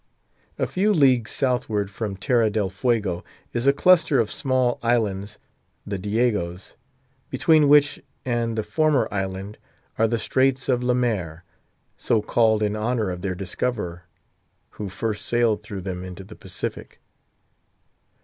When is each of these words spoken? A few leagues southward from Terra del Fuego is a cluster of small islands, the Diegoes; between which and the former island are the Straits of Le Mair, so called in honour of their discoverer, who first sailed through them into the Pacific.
A 0.57 0.65
few 0.65 0.95
leagues 0.95 1.29
southward 1.29 1.91
from 1.91 2.17
Terra 2.17 2.49
del 2.49 2.71
Fuego 2.71 3.23
is 3.53 3.67
a 3.67 3.71
cluster 3.71 4.19
of 4.19 4.31
small 4.31 4.79
islands, 4.81 5.37
the 5.85 5.99
Diegoes; 5.99 6.75
between 7.29 7.67
which 7.67 8.01
and 8.25 8.57
the 8.57 8.63
former 8.63 9.07
island 9.11 9.59
are 9.99 10.07
the 10.07 10.17
Straits 10.17 10.67
of 10.67 10.81
Le 10.81 10.95
Mair, 10.95 11.43
so 11.97 12.19
called 12.19 12.63
in 12.63 12.75
honour 12.75 13.11
of 13.11 13.21
their 13.21 13.35
discoverer, 13.35 14.05
who 14.71 14.89
first 14.89 15.23
sailed 15.23 15.61
through 15.61 15.81
them 15.81 16.03
into 16.03 16.23
the 16.23 16.35
Pacific. 16.35 16.99